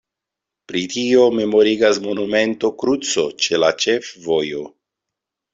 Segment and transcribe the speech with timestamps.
[0.71, 4.65] Pri tio memorigas monumento kruco ĉe la ĉefvojo.